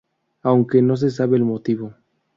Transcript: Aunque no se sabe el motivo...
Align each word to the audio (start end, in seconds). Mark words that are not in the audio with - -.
Aunque 0.41 0.81
no 0.81 0.97
se 0.97 1.11
sabe 1.11 1.37
el 1.37 1.43
motivo... 1.43 1.93